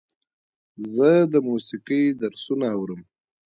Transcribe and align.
زه 0.95 1.09
د 1.31 1.35
موسیقۍ 1.47 2.03
درسونه 2.21 2.67
اورم. 2.77 3.01